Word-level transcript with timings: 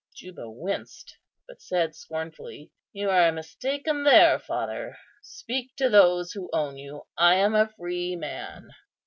Juba 0.15 0.49
winced, 0.49 1.15
but 1.47 1.61
said 1.61 1.93
scornfully, 1.93 2.71
"You 2.91 3.11
are 3.11 3.31
mistaken 3.31 4.03
there, 4.03 4.39
father; 4.39 4.97
speak 5.21 5.75
to 5.75 5.89
those 5.89 6.31
who 6.31 6.49
own 6.51 6.75
you. 6.75 7.03
I 7.19 7.35
am 7.35 7.53
a 7.53 7.67
free 7.69 8.15
man." 8.15 8.71